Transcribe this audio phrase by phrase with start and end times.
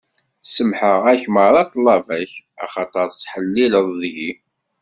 [0.45, 2.31] Semmḥeɣ-ak meṛṛa ṭṭlaba-k,
[2.63, 4.29] axaṭer tettḥellileḍ deg-i.